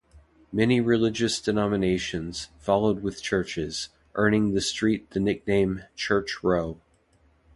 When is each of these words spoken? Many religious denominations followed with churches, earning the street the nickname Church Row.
Many 0.51 0.81
religious 0.81 1.39
denominations 1.39 2.49
followed 2.57 3.03
with 3.03 3.21
churches, 3.21 3.89
earning 4.15 4.53
the 4.55 4.59
street 4.61 5.11
the 5.11 5.19
nickname 5.19 5.83
Church 5.95 6.37
Row. 6.43 6.81